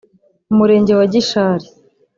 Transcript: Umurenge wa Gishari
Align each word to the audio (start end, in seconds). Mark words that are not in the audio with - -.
Umurenge 0.51 0.93
wa 0.99 1.05
Gishari 1.13 1.67